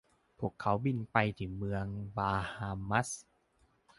[0.39, 1.85] พวกเขาบินไปที่เมือง
[2.17, 3.09] บาฮามัส